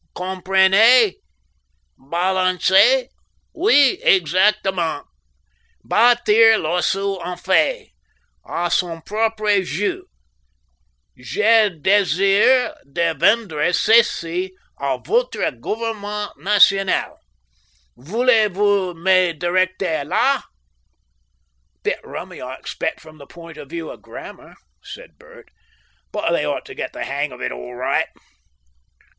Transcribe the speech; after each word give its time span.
Comprenez? 0.15 1.13
Balancer? 1.95 3.03
Oui, 3.53 3.99
exactement! 4.01 5.05
Battir 5.87 6.57
l'oiseau 6.57 7.19
en 7.23 7.37
fait, 7.37 7.91
a 8.43 8.71
son 8.71 9.01
propre 9.01 9.61
jeu. 9.61 10.05
Je 11.15 11.69
desire 11.69 12.73
de 12.83 13.13
vendre 13.15 13.71
ceci 13.73 14.51
a 14.79 14.97
votre 14.97 15.51
government 15.51 16.35
national. 16.35 17.19
Voulez 17.95 18.47
vous 18.47 18.95
me 18.95 19.33
directer 19.33 20.03
la? 20.03 20.41
"Bit 21.83 21.99
rummy, 22.03 22.41
I 22.41 22.55
expect, 22.55 22.99
from 22.99 23.19
the 23.19 23.27
point 23.27 23.57
of 23.59 23.69
view 23.69 23.91
of 23.91 24.01
grammar," 24.01 24.55
said 24.81 25.19
Bert, 25.19 25.51
"but 26.11 26.31
they 26.31 26.43
ought 26.43 26.65
to 26.65 26.73
get 26.73 26.91
the 26.91 27.05
hang 27.05 27.31
of 27.31 27.39
it 27.39 27.51
all 27.51 27.75
right. 27.75 28.07